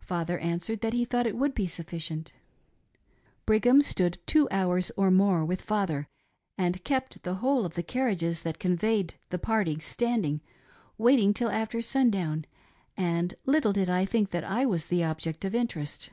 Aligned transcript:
Father 0.00 0.38
answered 0.38 0.80
that 0.80 0.94
he 0.94 1.04
thought 1.04 1.26
it 1.26 1.36
would 1.36 1.54
be 1.54 1.66
sufficient. 1.66 2.32
Brigham 3.44 3.82
stood 3.82 4.16
two 4.24 4.48
hours 4.50 4.90
or 4.96 5.10
more 5.10 5.44
with 5.44 5.60
father 5.60 6.08
and 6.56 6.82
kept 6.82 7.22
the 7.24 7.34
whole 7.34 7.66
of 7.66 7.74
the 7.74 7.82
car 7.82 8.08
riages 8.08 8.40
that 8.42 8.58
conveyed 8.58 9.16
the 9.28 9.38
party 9.38 9.78
standing 9.80 10.40
waiting 10.96 11.34
till 11.34 11.50
after 11.50 11.82
sundown, 11.82 12.46
and 12.96 13.34
little 13.44 13.74
did 13.74 13.90
I 13.90 14.06
think 14.06 14.30
that 14.30 14.44
I 14.44 14.64
was" 14.64 14.86
the 14.86 15.04
object 15.04 15.44
of 15.44 15.54
interest." 15.54 16.08